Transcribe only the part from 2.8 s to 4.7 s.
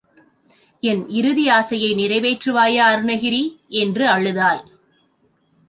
அருணகிரி? என்று அழுதாள்.